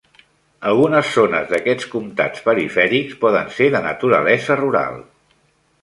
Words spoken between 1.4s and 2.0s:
d'aquests